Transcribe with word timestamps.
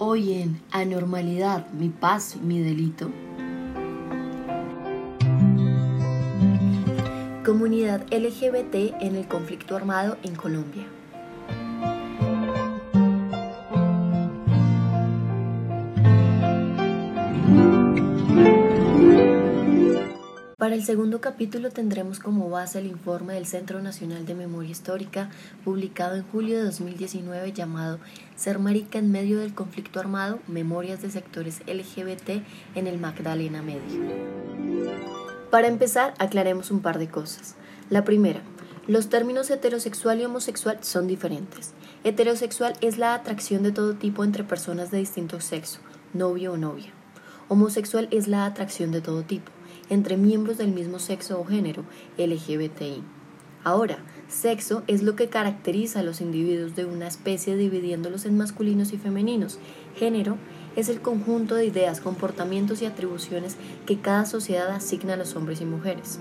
Hoy 0.00 0.34
en 0.34 0.60
Anormalidad, 0.70 1.72
mi 1.72 1.88
paz 1.88 2.36
y 2.36 2.38
mi 2.38 2.60
delito. 2.60 3.10
Comunidad 7.44 8.06
LGBT 8.12 8.94
en 9.00 9.16
el 9.16 9.26
conflicto 9.26 9.74
armado 9.74 10.16
en 10.22 10.36
Colombia. 10.36 10.86
Para 20.68 20.76
el 20.76 20.84
segundo 20.84 21.22
capítulo 21.22 21.70
tendremos 21.70 22.18
como 22.18 22.50
base 22.50 22.78
el 22.78 22.88
informe 22.88 23.32
del 23.32 23.46
Centro 23.46 23.80
Nacional 23.80 24.26
de 24.26 24.34
Memoria 24.34 24.70
Histórica 24.70 25.30
publicado 25.64 26.16
en 26.16 26.24
julio 26.24 26.58
de 26.58 26.64
2019 26.64 27.54
llamado 27.54 27.98
Ser 28.36 28.58
Marica 28.58 28.98
en 28.98 29.10
medio 29.10 29.38
del 29.38 29.54
conflicto 29.54 29.98
armado, 29.98 30.40
Memorias 30.46 31.00
de 31.00 31.10
sectores 31.10 31.60
LGBT 31.60 32.42
en 32.74 32.86
el 32.86 32.98
Magdalena 32.98 33.62
Medio. 33.62 33.98
Para 35.50 35.68
empezar, 35.68 36.12
aclaremos 36.18 36.70
un 36.70 36.80
par 36.80 36.98
de 36.98 37.08
cosas. 37.08 37.54
La 37.88 38.04
primera, 38.04 38.42
los 38.86 39.08
términos 39.08 39.48
heterosexual 39.48 40.20
y 40.20 40.26
homosexual 40.26 40.80
son 40.82 41.06
diferentes. 41.06 41.72
Heterosexual 42.04 42.74
es 42.82 42.98
la 42.98 43.14
atracción 43.14 43.62
de 43.62 43.72
todo 43.72 43.94
tipo 43.94 44.22
entre 44.22 44.44
personas 44.44 44.90
de 44.90 44.98
distinto 44.98 45.40
sexo, 45.40 45.78
novio 46.12 46.52
o 46.52 46.56
novia. 46.58 46.92
Homosexual 47.48 48.06
es 48.10 48.28
la 48.28 48.44
atracción 48.44 48.92
de 48.92 49.00
todo 49.00 49.22
tipo 49.22 49.50
entre 49.90 50.16
miembros 50.16 50.58
del 50.58 50.72
mismo 50.72 50.98
sexo 50.98 51.40
o 51.40 51.44
género, 51.44 51.84
LGBTI. 52.16 53.02
Ahora, 53.64 53.98
sexo 54.28 54.82
es 54.86 55.02
lo 55.02 55.16
que 55.16 55.28
caracteriza 55.28 56.00
a 56.00 56.02
los 56.02 56.20
individuos 56.20 56.76
de 56.76 56.84
una 56.84 57.08
especie 57.08 57.56
dividiéndolos 57.56 58.24
en 58.24 58.36
masculinos 58.36 58.92
y 58.92 58.98
femeninos. 58.98 59.58
Género 59.96 60.36
es 60.76 60.88
el 60.88 61.00
conjunto 61.00 61.54
de 61.54 61.66
ideas, 61.66 62.00
comportamientos 62.00 62.82
y 62.82 62.86
atribuciones 62.86 63.56
que 63.84 63.98
cada 64.00 64.26
sociedad 64.26 64.70
asigna 64.70 65.14
a 65.14 65.16
los 65.16 65.34
hombres 65.34 65.60
y 65.60 65.64
mujeres. 65.64 66.20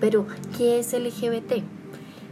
Pero, 0.00 0.26
¿qué 0.56 0.78
es 0.78 0.92
LGBT? 0.92 1.79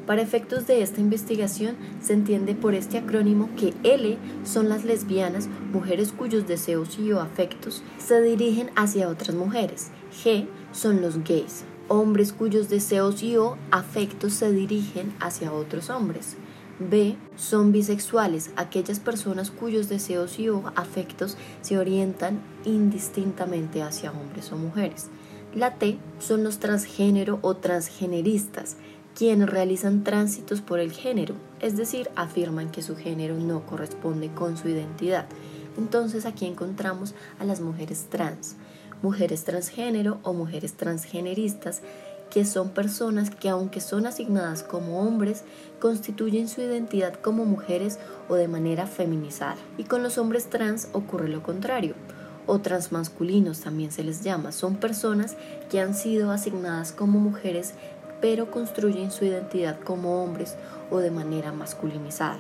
Para 0.09 0.23
efectos 0.23 0.67
de 0.67 0.81
esta 0.81 1.03
investigación 1.03 1.77
se 2.01 2.14
entiende 2.14 2.55
por 2.55 2.75
este 2.75 2.97
acrónimo 2.97 3.51
que 3.59 3.75
L 3.83 4.17
son 4.42 4.70
las 4.70 4.87
lesbianas, 4.87 5.50
mujeres 5.70 6.12
cuyos 6.12 6.48
deseos 6.48 6.98
y 6.98 7.12
o 7.12 7.20
afectos 7.20 7.83
se 7.98 8.23
dirigen 8.23 8.70
hacia 8.75 9.11
otras 9.11 9.37
mujeres. 9.37 9.91
G 10.25 10.47
son 10.73 11.03
los 11.03 11.23
gays, 11.25 11.65
hombres 11.89 12.33
cuyos 12.33 12.70
deseos 12.70 13.23
y 13.23 13.37
o 13.37 13.59
afectos 13.70 14.33
se 14.33 14.50
dirigen 14.50 15.15
hacia 15.20 15.53
otros 15.53 15.91
hombres. 15.91 16.39
B 16.78 17.17
son 17.37 17.70
bisexuales, 17.70 18.50
aquellas 18.56 19.00
personas 19.00 19.50
cuyos 19.50 19.91
deseos 19.91 20.39
y 20.39 20.48
o 20.48 20.72
afectos 20.75 21.37
se 21.61 21.77
orientan 21.77 22.41
indistintamente 22.65 23.83
hacia 23.83 24.12
hombres 24.12 24.53
o 24.53 24.56
mujeres. 24.56 25.11
La 25.55 25.75
T 25.75 25.98
son 26.19 26.45
los 26.45 26.61
transgénero 26.61 27.39
o 27.43 27.56
transgeneristas, 27.56 28.77
quienes 29.19 29.50
realizan 29.50 30.05
tránsitos 30.05 30.61
por 30.61 30.78
el 30.78 30.92
género, 30.92 31.34
es 31.61 31.77
decir, 31.77 32.08
afirman 32.14 32.70
que 32.70 32.83
su 32.83 32.97
género 32.97 33.34
no 33.34 33.66
corresponde 33.66 34.28
con 34.28 34.56
su 34.56 34.69
identidad. 34.69 35.27
Entonces 35.77 36.25
aquí 36.25 36.47
encontramos 36.47 37.14
a 37.41 37.44
las 37.44 37.60
mujeres 37.60 38.06
trans 38.08 38.55
mujeres 39.02 39.44
transgénero 39.44 40.19
o 40.22 40.33
mujeres 40.33 40.75
transgeneristas, 40.75 41.80
que 42.30 42.44
son 42.44 42.70
personas 42.70 43.30
que 43.30 43.48
aunque 43.48 43.80
son 43.80 44.06
asignadas 44.06 44.62
como 44.62 45.00
hombres, 45.00 45.44
constituyen 45.80 46.48
su 46.48 46.60
identidad 46.60 47.14
como 47.14 47.44
mujeres 47.44 47.98
o 48.28 48.34
de 48.34 48.48
manera 48.48 48.86
feminizada. 48.86 49.56
Y 49.78 49.84
con 49.84 50.03
los 50.03 50.19
hombres 50.19 50.50
trans 50.50 50.88
ocurre 50.92 51.28
lo 51.28 51.42
contrario, 51.42 51.94
o 52.47 52.60
transmasculinos 52.60 53.60
también 53.60 53.92
se 53.92 54.05
les 54.05 54.22
llama. 54.22 54.53
Son 54.53 54.77
personas 54.77 55.36
que 55.70 55.80
han 55.80 55.94
sido 55.94 56.30
asignadas 56.30 56.92
como 56.92 57.19
mujeres 57.19 57.75
pero 58.21 58.51
construyen 58.51 59.11
su 59.11 59.25
identidad 59.25 59.79
como 59.81 60.23
hombres 60.23 60.56
o 60.91 60.99
de 60.99 61.11
manera 61.11 61.53
masculinizada. 61.53 62.39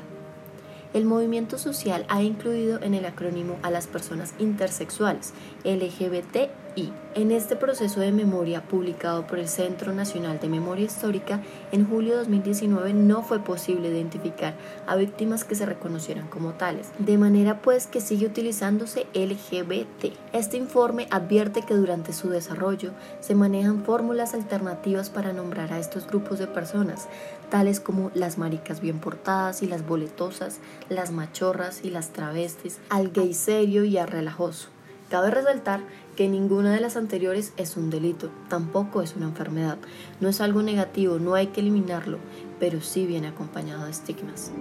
El 0.94 1.04
movimiento 1.04 1.58
social 1.58 2.06
ha 2.08 2.22
incluido 2.22 2.80
en 2.82 2.94
el 2.94 3.04
acrónimo 3.04 3.58
a 3.62 3.70
las 3.70 3.86
personas 3.86 4.32
intersexuales, 4.38 5.34
LGBTI. 5.64 6.92
En 7.18 7.32
este 7.32 7.56
proceso 7.56 7.98
de 7.98 8.12
memoria 8.12 8.62
publicado 8.62 9.26
por 9.26 9.40
el 9.40 9.48
Centro 9.48 9.92
Nacional 9.92 10.38
de 10.38 10.48
Memoria 10.48 10.84
Histórica, 10.84 11.42
en 11.72 11.84
julio 11.84 12.12
de 12.12 12.18
2019 12.18 12.94
no 12.94 13.24
fue 13.24 13.40
posible 13.40 13.88
identificar 13.88 14.54
a 14.86 14.94
víctimas 14.94 15.42
que 15.42 15.56
se 15.56 15.66
reconocieran 15.66 16.28
como 16.28 16.52
tales, 16.52 16.90
de 17.00 17.18
manera 17.18 17.60
pues 17.60 17.88
que 17.88 18.00
sigue 18.00 18.26
utilizándose 18.26 19.08
LGBT. 19.14 20.14
Este 20.32 20.58
informe 20.58 21.08
advierte 21.10 21.62
que 21.62 21.74
durante 21.74 22.12
su 22.12 22.28
desarrollo 22.28 22.92
se 23.18 23.34
manejan 23.34 23.82
fórmulas 23.82 24.32
alternativas 24.32 25.10
para 25.10 25.32
nombrar 25.32 25.72
a 25.72 25.80
estos 25.80 26.06
grupos 26.06 26.38
de 26.38 26.46
personas, 26.46 27.08
tales 27.50 27.80
como 27.80 28.12
las 28.14 28.38
maricas 28.38 28.80
bien 28.80 29.00
portadas 29.00 29.64
y 29.64 29.66
las 29.66 29.84
boletosas, 29.84 30.60
las 30.88 31.10
machorras 31.10 31.80
y 31.82 31.90
las 31.90 32.10
travestis, 32.10 32.78
al 32.90 33.10
gay 33.10 33.34
serio 33.34 33.82
y 33.82 33.98
al 33.98 34.06
relajoso. 34.06 34.68
Cabe 35.10 35.30
resaltar 35.30 35.80
que 36.16 36.28
ninguna 36.28 36.72
de 36.72 36.80
las 36.80 36.96
anteriores 36.96 37.52
es 37.56 37.76
un 37.76 37.90
delito, 37.90 38.30
tampoco 38.48 39.02
es 39.02 39.16
una 39.16 39.26
enfermedad, 39.26 39.78
no 40.20 40.28
es 40.28 40.40
algo 40.40 40.62
negativo, 40.62 41.18
no 41.18 41.34
hay 41.34 41.48
que 41.48 41.60
eliminarlo, 41.60 42.18
pero 42.60 42.80
sí 42.80 43.06
viene 43.06 43.28
acompañado 43.28 43.84
de 43.84 43.90
estigmas 43.90 44.52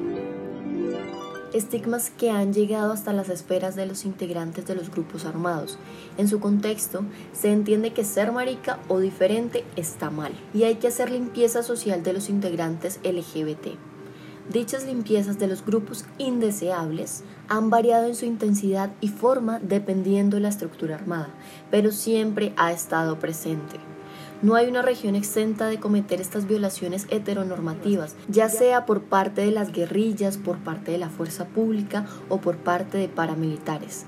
estigmas 1.53 2.11
que 2.11 2.29
han 2.29 2.53
llegado 2.53 2.91
hasta 2.91 3.13
las 3.13 3.29
esferas 3.29 3.75
de 3.75 3.85
los 3.85 4.05
integrantes 4.05 4.65
de 4.67 4.75
los 4.75 4.91
grupos 4.91 5.25
armados. 5.25 5.77
En 6.17 6.27
su 6.27 6.39
contexto, 6.39 7.03
se 7.33 7.51
entiende 7.51 7.93
que 7.93 8.03
ser 8.03 8.31
marica 8.31 8.79
o 8.87 8.99
diferente 8.99 9.63
está 9.75 10.09
mal 10.09 10.33
y 10.53 10.63
hay 10.63 10.75
que 10.75 10.87
hacer 10.87 11.11
limpieza 11.11 11.63
social 11.63 12.03
de 12.03 12.13
los 12.13 12.29
integrantes 12.29 12.99
LGBT. 13.03 13.77
Dichas 14.51 14.85
limpiezas 14.85 15.37
de 15.39 15.47
los 15.47 15.65
grupos 15.65 16.05
indeseables 16.17 17.23
han 17.49 17.69
variado 17.69 18.07
en 18.07 18.15
su 18.15 18.25
intensidad 18.25 18.91
y 19.01 19.09
forma 19.09 19.59
dependiendo 19.59 20.37
de 20.37 20.41
la 20.41 20.49
estructura 20.49 20.95
armada, 20.95 21.29
pero 21.69 21.91
siempre 21.91 22.53
ha 22.55 22.71
estado 22.71 23.19
presente. 23.19 23.77
No 24.41 24.55
hay 24.55 24.67
una 24.67 24.81
región 24.81 25.15
exenta 25.15 25.67
de 25.67 25.79
cometer 25.79 26.21
estas 26.21 26.47
violaciones 26.47 27.07
heteronormativas, 27.09 28.15
ya 28.29 28.47
sea 28.47 28.85
por 28.85 29.01
parte 29.01 29.41
de 29.41 29.51
las 29.51 29.73
guerrillas, 29.73 30.37
por 30.37 30.59
parte 30.59 30.91
de 30.91 30.97
la 30.97 31.09
fuerza 31.09 31.45
pública 31.47 32.05
o 32.29 32.39
por 32.39 32.57
parte 32.57 32.97
de 32.97 33.09
paramilitares. 33.09 34.05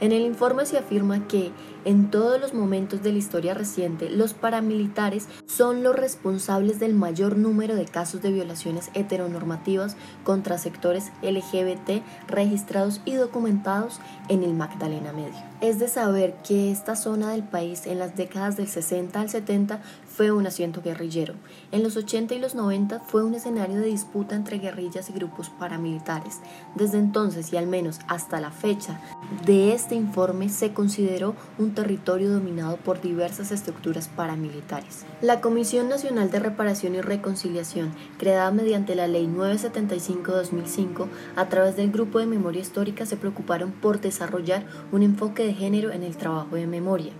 En 0.00 0.12
el 0.12 0.22
informe 0.22 0.64
se 0.64 0.78
afirma 0.78 1.26
que 1.26 1.50
en 1.84 2.10
todos 2.10 2.40
los 2.40 2.54
momentos 2.54 3.02
de 3.02 3.10
la 3.10 3.18
historia 3.18 3.54
reciente 3.54 4.10
los 4.10 4.32
paramilitares 4.32 5.26
son 5.46 5.82
los 5.82 5.96
responsables 5.96 6.78
del 6.78 6.94
mayor 6.94 7.36
número 7.36 7.74
de 7.74 7.84
casos 7.84 8.22
de 8.22 8.30
violaciones 8.30 8.90
heteronormativas 8.94 9.96
contra 10.22 10.58
sectores 10.58 11.10
LGBT 11.22 12.02
registrados 12.28 13.00
y 13.04 13.14
documentados 13.14 14.00
en 14.28 14.44
el 14.44 14.54
Magdalena 14.54 15.12
Medio. 15.12 15.42
Es 15.60 15.80
de 15.80 15.88
saber 15.88 16.36
que 16.46 16.70
esta 16.70 16.94
zona 16.94 17.32
del 17.32 17.42
país 17.42 17.86
en 17.86 17.98
las 17.98 18.14
décadas 18.16 18.56
del 18.56 18.68
60 18.68 19.20
al 19.20 19.30
70 19.30 19.80
fue 20.18 20.32
un 20.32 20.48
asiento 20.48 20.82
guerrillero. 20.82 21.34
En 21.70 21.84
los 21.84 21.96
80 21.96 22.34
y 22.34 22.40
los 22.40 22.56
90 22.56 22.98
fue 23.06 23.22
un 23.22 23.36
escenario 23.36 23.76
de 23.76 23.86
disputa 23.86 24.34
entre 24.34 24.58
guerrillas 24.58 25.08
y 25.08 25.12
grupos 25.12 25.48
paramilitares. 25.48 26.40
Desde 26.74 26.98
entonces 26.98 27.52
y 27.52 27.56
al 27.56 27.68
menos 27.68 28.00
hasta 28.08 28.40
la 28.40 28.50
fecha 28.50 29.00
de 29.46 29.72
este 29.74 29.94
informe 29.94 30.48
se 30.48 30.72
consideró 30.72 31.36
un 31.56 31.72
territorio 31.72 32.32
dominado 32.32 32.78
por 32.78 33.00
diversas 33.00 33.52
estructuras 33.52 34.08
paramilitares. 34.08 35.06
La 35.22 35.40
Comisión 35.40 35.88
Nacional 35.88 36.32
de 36.32 36.40
Reparación 36.40 36.96
y 36.96 37.00
Reconciliación, 37.00 37.94
creada 38.16 38.50
mediante 38.50 38.96
la 38.96 39.06
Ley 39.06 39.28
975-2005, 39.28 41.06
a 41.36 41.48
través 41.48 41.76
del 41.76 41.92
Grupo 41.92 42.18
de 42.18 42.26
Memoria 42.26 42.60
Histórica 42.60 43.06
se 43.06 43.16
preocuparon 43.16 43.70
por 43.70 44.00
desarrollar 44.00 44.66
un 44.90 45.04
enfoque 45.04 45.44
de 45.44 45.54
género 45.54 45.92
en 45.92 46.02
el 46.02 46.16
trabajo 46.16 46.56
de 46.56 46.66
memoria. 46.66 47.12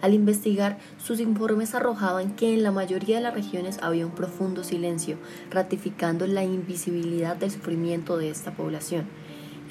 Al 0.00 0.14
investigar, 0.14 0.78
sus 0.98 1.20
informes 1.20 1.74
arrojaban 1.74 2.34
que 2.36 2.54
en 2.54 2.62
la 2.62 2.70
mayoría 2.70 3.16
de 3.16 3.22
las 3.22 3.34
regiones 3.34 3.78
había 3.82 4.06
un 4.06 4.12
profundo 4.12 4.64
silencio, 4.64 5.16
ratificando 5.50 6.26
la 6.26 6.44
invisibilidad 6.44 7.36
del 7.36 7.50
sufrimiento 7.50 8.16
de 8.16 8.30
esta 8.30 8.52
población. 8.52 9.06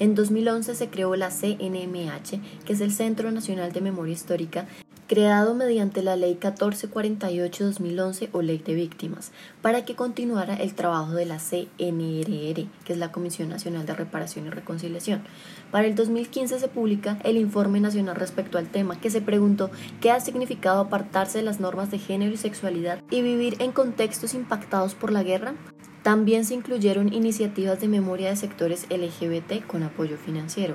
En 0.00 0.16
2011 0.16 0.74
se 0.74 0.88
creó 0.88 1.14
la 1.14 1.30
CNMH, 1.30 2.64
que 2.64 2.72
es 2.72 2.80
el 2.80 2.92
Centro 2.92 3.30
Nacional 3.30 3.72
de 3.72 3.80
Memoria 3.80 4.12
Histórica, 4.12 4.66
creado 5.06 5.54
mediante 5.54 6.02
la 6.02 6.16
Ley 6.16 6.38
1448-2011 6.40 8.28
o 8.32 8.42
Ley 8.42 8.58
de 8.58 8.74
Víctimas, 8.74 9.32
para 9.62 9.84
que 9.84 9.94
continuara 9.94 10.54
el 10.54 10.74
trabajo 10.74 11.12
de 11.12 11.26
la 11.26 11.38
CNRR, 11.38 12.66
que 12.84 12.92
es 12.92 12.98
la 12.98 13.12
Comisión 13.12 13.48
Nacional 13.48 13.86
de 13.86 13.94
Reparación 13.94 14.46
y 14.46 14.50
Reconciliación. 14.50 15.22
Para 15.70 15.86
el 15.86 15.94
2015 15.94 16.58
se 16.58 16.68
publica 16.68 17.18
el 17.24 17.36
Informe 17.36 17.80
Nacional 17.80 18.16
respecto 18.16 18.58
al 18.58 18.68
tema, 18.68 19.00
que 19.00 19.10
se 19.10 19.20
preguntó 19.20 19.70
qué 20.00 20.10
ha 20.10 20.20
significado 20.20 20.80
apartarse 20.80 21.38
de 21.38 21.44
las 21.44 21.60
normas 21.60 21.90
de 21.90 21.98
género 21.98 22.32
y 22.32 22.36
sexualidad 22.36 23.02
y 23.10 23.22
vivir 23.22 23.56
en 23.58 23.72
contextos 23.72 24.34
impactados 24.34 24.94
por 24.94 25.12
la 25.12 25.22
guerra. 25.22 25.54
También 26.02 26.44
se 26.44 26.52
incluyeron 26.52 27.14
iniciativas 27.14 27.80
de 27.80 27.88
memoria 27.88 28.28
de 28.28 28.36
sectores 28.36 28.86
LGBT 28.90 29.66
con 29.66 29.82
apoyo 29.82 30.18
financiero. 30.18 30.74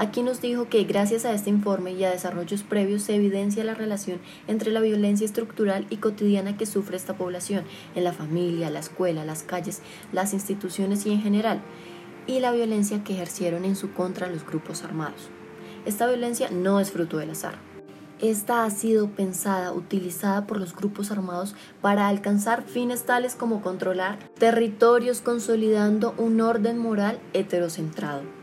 Aquí 0.00 0.22
nos 0.22 0.40
dijo 0.40 0.66
que 0.70 0.84
gracias 0.84 1.26
a 1.26 1.34
este 1.34 1.50
informe 1.50 1.92
y 1.92 2.04
a 2.04 2.10
desarrollos 2.10 2.62
previos 2.62 3.02
se 3.02 3.16
evidencia 3.16 3.64
la 3.64 3.74
relación 3.74 4.18
entre 4.48 4.70
la 4.70 4.80
violencia 4.80 5.26
estructural 5.26 5.86
y 5.90 5.98
cotidiana 5.98 6.56
que 6.56 6.64
sufre 6.64 6.96
esta 6.96 7.18
población 7.18 7.64
en 7.94 8.04
la 8.04 8.14
familia, 8.14 8.70
la 8.70 8.78
escuela, 8.78 9.26
las 9.26 9.42
calles, 9.42 9.82
las 10.10 10.32
instituciones 10.32 11.04
y 11.04 11.12
en 11.12 11.20
general, 11.20 11.60
y 12.26 12.40
la 12.40 12.50
violencia 12.50 13.04
que 13.04 13.12
ejercieron 13.12 13.66
en 13.66 13.76
su 13.76 13.92
contra 13.92 14.26
los 14.26 14.46
grupos 14.46 14.84
armados. 14.84 15.28
Esta 15.84 16.06
violencia 16.06 16.48
no 16.50 16.80
es 16.80 16.92
fruto 16.92 17.18
del 17.18 17.32
azar. 17.32 17.58
Esta 18.22 18.64
ha 18.64 18.70
sido 18.70 19.10
pensada, 19.10 19.74
utilizada 19.74 20.46
por 20.46 20.58
los 20.58 20.74
grupos 20.74 21.10
armados 21.10 21.54
para 21.82 22.08
alcanzar 22.08 22.62
fines 22.62 23.04
tales 23.04 23.34
como 23.34 23.60
controlar 23.60 24.18
territorios 24.38 25.20
consolidando 25.20 26.14
un 26.16 26.40
orden 26.40 26.78
moral 26.78 27.20
heterocentrado. 27.34 28.39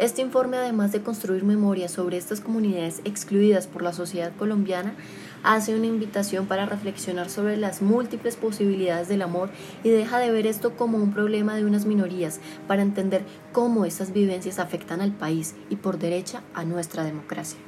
Este 0.00 0.22
informe, 0.22 0.56
además 0.56 0.92
de 0.92 1.02
construir 1.02 1.44
memoria 1.44 1.86
sobre 1.86 2.16
estas 2.16 2.40
comunidades 2.40 3.02
excluidas 3.04 3.66
por 3.66 3.82
la 3.82 3.92
sociedad 3.92 4.32
colombiana, 4.38 4.94
hace 5.42 5.76
una 5.76 5.88
invitación 5.88 6.46
para 6.46 6.64
reflexionar 6.64 7.28
sobre 7.28 7.58
las 7.58 7.82
múltiples 7.82 8.36
posibilidades 8.36 9.08
del 9.08 9.20
amor 9.20 9.50
y 9.84 9.90
deja 9.90 10.18
de 10.18 10.32
ver 10.32 10.46
esto 10.46 10.74
como 10.74 10.96
un 10.96 11.12
problema 11.12 11.54
de 11.54 11.66
unas 11.66 11.84
minorías 11.84 12.40
para 12.66 12.80
entender 12.80 13.24
cómo 13.52 13.84
estas 13.84 14.14
vivencias 14.14 14.58
afectan 14.58 15.02
al 15.02 15.12
país 15.12 15.54
y 15.68 15.76
por 15.76 15.98
derecha 15.98 16.42
a 16.54 16.64
nuestra 16.64 17.04
democracia. 17.04 17.58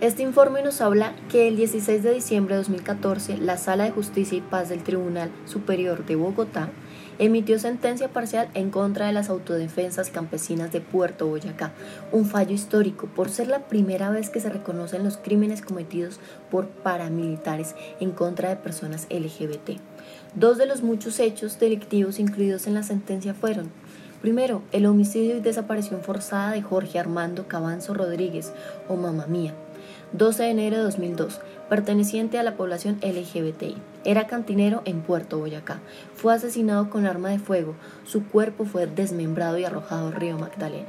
Este 0.00 0.22
informe 0.22 0.62
nos 0.62 0.80
habla 0.80 1.14
que 1.28 1.48
el 1.48 1.56
16 1.56 2.02
de 2.02 2.14
diciembre 2.14 2.54
de 2.54 2.62
2014 2.62 3.36
la 3.36 3.58
Sala 3.58 3.84
de 3.84 3.90
Justicia 3.90 4.38
y 4.38 4.40
Paz 4.40 4.70
del 4.70 4.82
Tribunal 4.82 5.30
Superior 5.44 6.06
de 6.06 6.16
Bogotá 6.16 6.70
emitió 7.20 7.58
sentencia 7.58 8.08
parcial 8.08 8.48
en 8.54 8.70
contra 8.70 9.06
de 9.06 9.12
las 9.12 9.28
autodefensas 9.28 10.08
campesinas 10.08 10.72
de 10.72 10.80
Puerto 10.80 11.26
Boyacá, 11.26 11.70
un 12.12 12.24
fallo 12.24 12.54
histórico 12.54 13.06
por 13.14 13.28
ser 13.28 13.46
la 13.46 13.66
primera 13.66 14.08
vez 14.08 14.30
que 14.30 14.40
se 14.40 14.48
reconocen 14.48 15.04
los 15.04 15.18
crímenes 15.18 15.60
cometidos 15.60 16.18
por 16.50 16.66
paramilitares 16.68 17.76
en 18.00 18.12
contra 18.12 18.48
de 18.48 18.56
personas 18.56 19.06
LGBT. 19.10 19.78
Dos 20.34 20.56
de 20.56 20.64
los 20.64 20.82
muchos 20.82 21.20
hechos 21.20 21.60
delictivos 21.60 22.18
incluidos 22.18 22.66
en 22.66 22.74
la 22.74 22.82
sentencia 22.82 23.34
fueron 23.34 23.70
Primero, 24.22 24.62
el 24.72 24.84
homicidio 24.84 25.36
y 25.36 25.40
desaparición 25.40 26.02
forzada 26.02 26.52
de 26.52 26.60
Jorge 26.60 26.98
Armando 26.98 27.48
Cabanzo 27.48 27.94
Rodríguez, 27.94 28.52
o 28.86 28.96
Mamá 28.96 29.26
Mía, 29.26 29.54
12 30.12 30.42
de 30.42 30.50
enero 30.50 30.76
de 30.76 30.82
2002, 30.82 31.40
perteneciente 31.70 32.38
a 32.38 32.42
la 32.42 32.54
población 32.54 32.98
LGBTI. 33.02 33.76
Era 34.04 34.26
cantinero 34.26 34.82
en 34.84 35.02
Puerto 35.02 35.38
Boyacá. 35.38 35.80
Fue 36.14 36.34
asesinado 36.34 36.88
con 36.88 37.06
arma 37.06 37.28
de 37.28 37.38
fuego. 37.38 37.74
Su 38.04 38.26
cuerpo 38.26 38.64
fue 38.64 38.86
desmembrado 38.86 39.58
y 39.58 39.64
arrojado 39.64 40.08
al 40.08 40.14
río 40.14 40.38
Magdalena. 40.38 40.88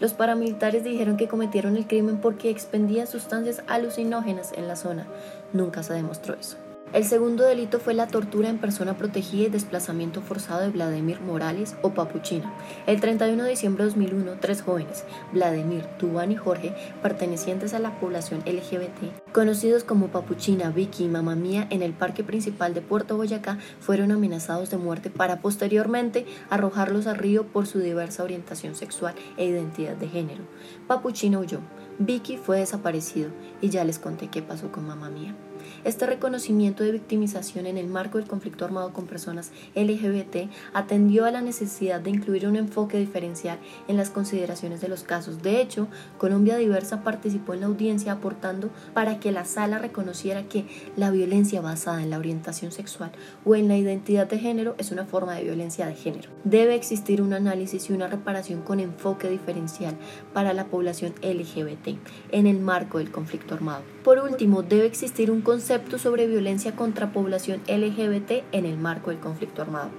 Los 0.00 0.12
paramilitares 0.12 0.84
dijeron 0.84 1.16
que 1.16 1.28
cometieron 1.28 1.76
el 1.76 1.86
crimen 1.86 2.18
porque 2.18 2.50
expendía 2.50 3.06
sustancias 3.06 3.62
alucinógenas 3.66 4.52
en 4.52 4.68
la 4.68 4.76
zona. 4.76 5.06
Nunca 5.52 5.82
se 5.82 5.94
demostró 5.94 6.34
eso. 6.34 6.56
El 6.94 7.02
segundo 7.02 7.42
delito 7.42 7.80
fue 7.80 7.92
la 7.92 8.06
tortura 8.06 8.48
en 8.48 8.58
persona 8.58 8.96
protegida 8.96 9.46
y 9.46 9.50
desplazamiento 9.50 10.22
forzado 10.22 10.60
de 10.60 10.68
Vladimir 10.68 11.20
Morales 11.20 11.74
o 11.82 11.90
Papuchina. 11.90 12.54
El 12.86 13.00
31 13.00 13.42
de 13.42 13.50
diciembre 13.50 13.82
de 13.82 13.90
2001, 13.90 14.36
tres 14.38 14.62
jóvenes, 14.62 15.02
Vladimir, 15.32 15.82
Tubán 15.98 16.30
y 16.30 16.36
Jorge, 16.36 16.72
pertenecientes 17.02 17.74
a 17.74 17.80
la 17.80 17.98
población 17.98 18.44
LGBT, 18.46 19.32
conocidos 19.32 19.82
como 19.82 20.06
Papuchina, 20.06 20.70
Vicky 20.70 21.06
y 21.06 21.08
Mamá 21.08 21.34
Mía 21.34 21.66
en 21.70 21.82
el 21.82 21.94
parque 21.94 22.22
principal 22.22 22.74
de 22.74 22.80
Puerto 22.80 23.16
Boyacá, 23.16 23.58
fueron 23.80 24.12
amenazados 24.12 24.70
de 24.70 24.76
muerte 24.76 25.10
para 25.10 25.40
posteriormente 25.40 26.26
arrojarlos 26.48 27.08
al 27.08 27.18
río 27.18 27.48
por 27.48 27.66
su 27.66 27.80
diversa 27.80 28.22
orientación 28.22 28.76
sexual 28.76 29.16
e 29.36 29.46
identidad 29.46 29.96
de 29.96 30.06
género. 30.06 30.44
Papuchina 30.86 31.40
huyó. 31.40 31.58
Vicky 31.98 32.36
fue 32.36 32.60
desaparecido 32.60 33.30
y 33.60 33.70
ya 33.70 33.82
les 33.82 33.98
conté 33.98 34.28
qué 34.28 34.42
pasó 34.42 34.70
con 34.70 34.86
Mamá 34.86 35.10
Mía. 35.10 35.34
Este 35.84 36.06
reconocimiento 36.06 36.84
de 36.84 36.92
victimización 36.92 37.66
en 37.66 37.78
el 37.78 37.86
marco 37.86 38.18
del 38.18 38.26
conflicto 38.26 38.64
armado 38.64 38.92
con 38.92 39.06
personas 39.06 39.52
LGBT 39.74 40.50
atendió 40.72 41.24
a 41.24 41.30
la 41.30 41.40
necesidad 41.40 42.00
de 42.00 42.10
incluir 42.10 42.46
un 42.46 42.56
enfoque 42.56 42.98
diferencial 42.98 43.58
en 43.88 43.96
las 43.96 44.10
consideraciones 44.10 44.80
de 44.80 44.88
los 44.88 45.02
casos. 45.02 45.42
De 45.42 45.60
hecho, 45.60 45.88
Colombia 46.18 46.56
Diversa 46.56 47.02
participó 47.02 47.54
en 47.54 47.60
la 47.60 47.66
audiencia 47.66 48.12
aportando 48.12 48.70
para 48.92 49.20
que 49.20 49.32
la 49.32 49.44
sala 49.44 49.78
reconociera 49.78 50.48
que 50.48 50.66
la 50.96 51.10
violencia 51.10 51.60
basada 51.60 52.02
en 52.02 52.10
la 52.10 52.18
orientación 52.18 52.72
sexual 52.72 53.12
o 53.44 53.54
en 53.54 53.68
la 53.68 53.76
identidad 53.76 54.28
de 54.28 54.38
género 54.38 54.74
es 54.78 54.90
una 54.90 55.04
forma 55.04 55.34
de 55.34 55.44
violencia 55.44 55.86
de 55.86 55.94
género. 55.94 56.30
Debe 56.44 56.74
existir 56.74 57.22
un 57.22 57.32
análisis 57.32 57.88
y 57.88 57.92
una 57.92 58.06
reparación 58.06 58.62
con 58.62 58.80
enfoque 58.80 59.28
diferencial 59.28 59.96
para 60.32 60.52
la 60.52 60.66
población 60.66 61.14
LGBT 61.22 61.98
en 62.32 62.46
el 62.46 62.60
marco 62.60 62.98
del 62.98 63.10
conflicto 63.10 63.54
armado. 63.54 63.82
Por 64.02 64.18
último, 64.18 64.62
debe 64.62 64.86
existir 64.86 65.30
un 65.30 65.40
concepto 65.54 65.98
sobre 66.00 66.26
violencia 66.26 66.74
contra 66.74 67.12
población 67.12 67.60
LGBT 67.68 68.42
en 68.50 68.64
el 68.64 68.76
marco 68.76 69.10
del 69.10 69.20
conflicto 69.20 69.62
armado. 69.62 69.90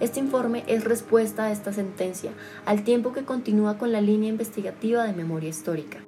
Este 0.00 0.18
informe 0.18 0.64
es 0.66 0.82
respuesta 0.82 1.44
a 1.44 1.52
esta 1.52 1.74
sentencia, 1.74 2.30
al 2.64 2.84
tiempo 2.84 3.12
que 3.12 3.26
continúa 3.26 3.76
con 3.76 3.92
la 3.92 4.00
línea 4.00 4.30
investigativa 4.30 5.04
de 5.04 5.12
memoria 5.12 5.50
histórica. 5.50 5.98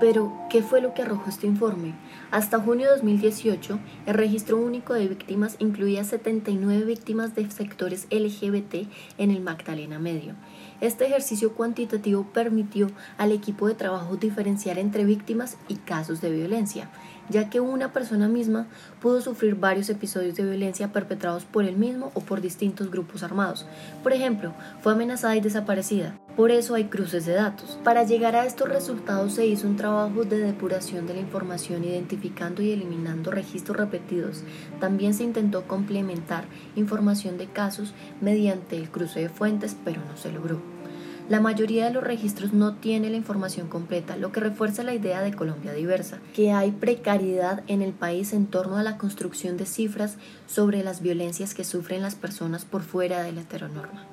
Pero, 0.00 0.32
¿qué 0.48 0.62
fue 0.62 0.80
lo 0.80 0.94
que 0.94 1.02
arrojó 1.02 1.28
este 1.28 1.46
informe? 1.46 1.92
Hasta 2.30 2.58
junio 2.58 2.86
de 2.86 2.92
2018, 2.94 3.78
el 4.06 4.14
registro 4.14 4.56
único 4.56 4.94
de 4.94 5.06
víctimas 5.06 5.56
incluía 5.58 6.04
79 6.04 6.86
víctimas 6.86 7.34
de 7.34 7.50
sectores 7.50 8.06
LGBT 8.10 8.88
en 9.18 9.30
el 9.30 9.42
Magdalena 9.42 9.98
Medio. 9.98 10.36
Este 10.80 11.04
ejercicio 11.04 11.52
cuantitativo 11.52 12.26
permitió 12.32 12.90
al 13.18 13.32
equipo 13.32 13.68
de 13.68 13.74
trabajo 13.74 14.16
diferenciar 14.16 14.78
entre 14.78 15.04
víctimas 15.04 15.58
y 15.68 15.74
casos 15.76 16.22
de 16.22 16.30
violencia, 16.30 16.88
ya 17.30 17.48
que 17.48 17.60
una 17.60 17.92
persona 17.92 18.28
misma 18.28 18.66
pudo 19.00 19.20
sufrir 19.20 19.54
varios 19.54 19.88
episodios 19.88 20.34
de 20.34 20.44
violencia 20.44 20.92
perpetrados 20.92 21.44
por 21.44 21.64
él 21.64 21.76
mismo 21.76 22.10
o 22.14 22.20
por 22.20 22.40
distintos 22.40 22.90
grupos 22.90 23.22
armados. 23.22 23.66
Por 24.02 24.12
ejemplo, 24.12 24.52
fue 24.82 24.92
amenazada 24.92 25.36
y 25.36 25.40
desaparecida. 25.40 26.18
Por 26.36 26.50
eso 26.50 26.74
hay 26.74 26.84
cruces 26.84 27.26
de 27.26 27.34
datos. 27.34 27.78
Para 27.84 28.04
llegar 28.04 28.36
a 28.36 28.46
estos 28.46 28.68
resultados 28.68 29.34
se 29.34 29.46
hizo 29.46 29.66
un 29.66 29.76
trabajo 29.76 30.24
de 30.24 30.38
depuración 30.38 31.06
de 31.06 31.14
la 31.14 31.20
información 31.20 31.84
identificando 31.84 32.62
y 32.62 32.72
eliminando 32.72 33.30
registros 33.30 33.76
repetidos. 33.76 34.42
También 34.80 35.14
se 35.14 35.24
intentó 35.24 35.66
complementar 35.66 36.44
información 36.76 37.38
de 37.38 37.46
casos 37.46 37.94
mediante 38.20 38.76
el 38.76 38.90
cruce 38.90 39.20
de 39.20 39.28
fuentes, 39.28 39.76
pero 39.84 40.00
no 40.04 40.16
se 40.16 40.32
logró. 40.32 40.79
La 41.30 41.38
mayoría 41.38 41.84
de 41.84 41.92
los 41.92 42.02
registros 42.02 42.52
no 42.52 42.74
tiene 42.74 43.08
la 43.08 43.16
información 43.16 43.68
completa, 43.68 44.16
lo 44.16 44.32
que 44.32 44.40
refuerza 44.40 44.82
la 44.82 44.94
idea 44.94 45.20
de 45.20 45.32
Colombia 45.32 45.72
diversa, 45.72 46.18
que 46.34 46.50
hay 46.50 46.72
precariedad 46.72 47.62
en 47.68 47.82
el 47.82 47.92
país 47.92 48.32
en 48.32 48.48
torno 48.48 48.78
a 48.78 48.82
la 48.82 48.98
construcción 48.98 49.56
de 49.56 49.64
cifras 49.64 50.16
sobre 50.48 50.82
las 50.82 51.02
violencias 51.02 51.54
que 51.54 51.62
sufren 51.62 52.02
las 52.02 52.16
personas 52.16 52.64
por 52.64 52.82
fuera 52.82 53.22
de 53.22 53.30
la 53.30 53.42
heteronorma. 53.42 54.08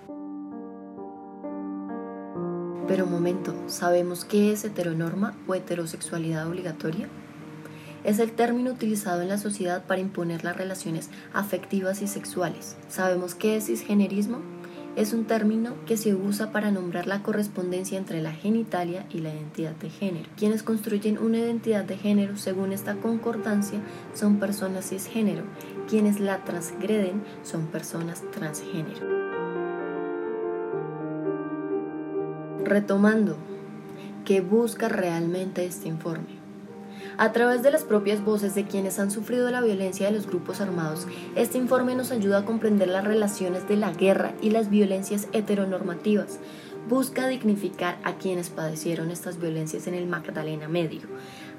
Pero 2.87 3.07
momento, 3.07 3.55
¿sabemos 3.65 4.23
qué 4.23 4.51
es 4.51 4.63
heteronorma 4.63 5.35
o 5.47 5.55
heterosexualidad 5.55 6.47
obligatoria? 6.47 7.09
Es 8.03 8.19
el 8.19 8.31
término 8.31 8.69
utilizado 8.69 9.23
en 9.23 9.29
la 9.29 9.39
sociedad 9.39 9.83
para 9.87 10.01
imponer 10.01 10.43
las 10.43 10.55
relaciones 10.55 11.09
afectivas 11.33 12.03
y 12.03 12.07
sexuales. 12.07 12.77
¿Sabemos 12.89 13.33
qué 13.33 13.57
es 13.57 13.65
cisgenerismo? 13.65 14.43
Es 14.97 15.13
un 15.13 15.25
término 15.25 15.75
que 15.85 15.95
se 15.95 16.15
usa 16.15 16.51
para 16.51 16.71
nombrar 16.71 17.05
la 17.05 17.21
correspondencia 17.21 17.99
entre 17.99 18.19
la 18.19 18.31
genitalia 18.31 19.05
y 19.11 19.19
la 19.19 19.31
identidad 19.31 19.75
de 19.75 19.91
género. 19.91 20.27
Quienes 20.35 20.63
construyen 20.63 21.19
una 21.19 21.37
identidad 21.37 21.83
de 21.83 21.97
género 21.97 22.35
según 22.35 22.73
esta 22.73 22.95
concordancia 22.95 23.79
son 24.15 24.39
personas 24.39 24.89
cisgénero. 24.89 25.43
Quienes 25.87 26.19
la 26.19 26.43
transgreden 26.45 27.21
son 27.43 27.67
personas 27.67 28.23
transgénero. 28.31 29.05
Retomando, 32.65 33.37
¿qué 34.25 34.41
busca 34.41 34.89
realmente 34.89 35.63
este 35.63 35.89
informe? 35.89 36.36
A 37.19 37.31
través 37.31 37.63
de 37.63 37.71
las 37.71 37.83
propias 37.83 38.23
voces 38.23 38.53
de 38.53 38.65
quienes 38.65 38.99
han 38.99 39.09
sufrido 39.09 39.49
la 39.49 39.61
violencia 39.61 40.05
de 40.05 40.13
los 40.13 40.27
grupos 40.27 40.61
armados, 40.61 41.07
este 41.35 41.57
informe 41.57 41.95
nos 41.95 42.11
ayuda 42.11 42.39
a 42.39 42.45
comprender 42.45 42.89
las 42.89 43.05
relaciones 43.05 43.67
de 43.67 43.75
la 43.75 43.91
guerra 43.91 44.33
y 44.39 44.51
las 44.51 44.69
violencias 44.69 45.27
heteronormativas. 45.31 46.37
Busca 46.87 47.27
dignificar 47.27 47.97
a 48.03 48.13
quienes 48.17 48.51
padecieron 48.51 49.09
estas 49.09 49.39
violencias 49.39 49.87
en 49.87 49.95
el 49.95 50.05
Magdalena 50.05 50.67
Medio, 50.67 51.01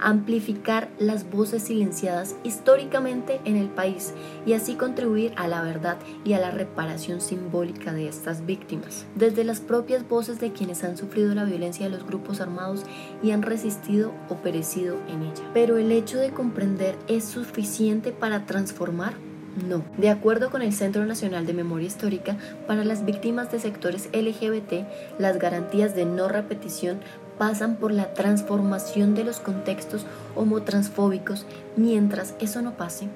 amplificar 0.01 0.89
las 0.99 1.31
voces 1.31 1.63
silenciadas 1.63 2.37
históricamente 2.45 3.41
en 3.45 3.57
el 3.57 3.69
país 3.69 4.13
y 4.47 4.53
así 4.53 4.75
contribuir 4.75 5.33
a 5.37 5.49
la 5.49 5.63
verdad 5.63 5.99
y 6.25 6.33
a 6.33 6.39
la 6.39 6.51
reparación 6.51 7.21
simbólica 7.21 7.93
de 7.93 8.09
estas 8.09 8.47
víctimas, 8.47 9.07
desde 9.15 9.45
las 9.45 9.61
propias 9.61 10.09
voces 10.09 10.41
de 10.41 10.53
quienes 10.53 10.85
han 10.85 10.97
sufrido 10.97 11.35
la 11.35 11.45
violencia 11.45 11.87
de 11.87 11.91
los 11.91 12.07
grupos 12.07 12.41
armados 12.41 12.85
y 13.23 13.31
han 13.31 13.43
resistido 13.43 14.13
o 14.29 14.37
perecido 14.37 14.97
en 15.09 15.23
ella. 15.23 15.43
Pero 15.55 15.79
el 15.79 15.93
hecho 15.93 16.19
de 16.19 16.31
comprender 16.31 16.97
es 17.09 17.25
suficiente 17.25 18.13
para 18.13 18.47
transformar 18.47 19.28
no. 19.67 19.85
De 19.97 20.11
acuerdo 20.11 20.51
con 20.51 20.63
el 20.63 20.73
Centro 20.73 21.05
Nacional 21.05 21.47
de 21.47 21.55
Memoria 21.55 21.87
Histórica, 21.87 22.37
para 22.67 22.85
las 22.85 23.05
víctimas 23.05 23.51
de 23.51 23.61
sectores 23.61 24.09
LGBT, 24.13 24.87
las 25.19 25.39
garantías 25.39 25.95
de 25.95 26.05
no 26.05 26.29
repetición 26.29 27.01
pasan 27.39 27.77
por 27.77 27.93
la 27.93 28.13
transformación 28.15 29.15
de 29.15 29.25
los 29.25 29.41
contextos 29.41 30.05
homotransfóbicos. 30.35 31.47
Mientras 31.77 32.35
eso 32.41 32.63
no 32.63 32.77
pase, 32.77 33.09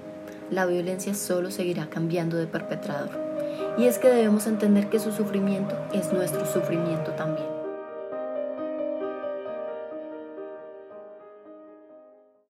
la 0.51 0.67
violencia 0.67 1.15
solo 1.15 1.51
seguirá 1.51 1.91
cambiando 1.91 2.37
de 2.37 2.47
perpetrador. 2.47 3.11
Y 3.79 3.87
es 3.87 3.99
que 3.99 4.09
debemos 4.09 4.47
entender 4.47 4.89
que 4.89 4.99
su 4.99 5.13
sufrimiento 5.13 5.77
es 5.93 6.13
nuestro 6.13 6.47
sufrimiento 6.47 7.13
también. 7.13 7.52